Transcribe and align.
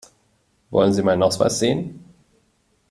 Wollen 0.71 0.93
Sie 0.93 1.03
meinen 1.03 1.21
Ausweis 1.21 1.59
sehen? 1.59 2.03